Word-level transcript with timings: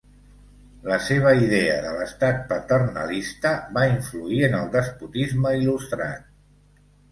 La 0.91 0.95
seva 1.07 1.33
idea 1.47 1.75
de 1.83 1.91
l'estat 1.97 2.39
paternalista 2.53 3.53
va 3.77 3.85
influir 3.93 4.43
en 4.49 4.59
el 4.63 4.75
despotisme 4.81 5.55
il·lustrat. 5.63 6.29